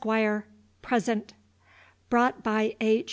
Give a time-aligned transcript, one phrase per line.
[0.81, 1.35] Present.
[2.09, 2.91] Brought by H.